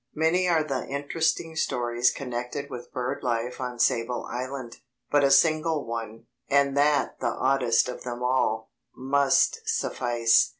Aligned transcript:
Many 0.15 0.47
are 0.47 0.63
the 0.63 0.87
interesting 0.87 1.55
stories 1.55 2.09
connected 2.09 2.71
with 2.71 2.91
bird 2.91 3.21
life 3.21 3.61
on 3.61 3.77
Sable 3.77 4.25
Island, 4.25 4.77
but 5.11 5.23
a 5.23 5.29
single 5.29 5.85
one, 5.85 6.25
and 6.49 6.75
that 6.75 7.19
the 7.19 7.27
oddest 7.29 7.87
of 7.87 8.01
them 8.03 8.23
all, 8.23 8.71
must 8.97 9.61
suffice. 9.67 10.49